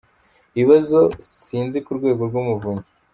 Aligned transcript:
Ibibazo 0.55 0.99
isinzi 1.21 1.77
ku 1.85 1.91
Rwego 1.97 2.21
rw’Umuvunyi 2.29 2.85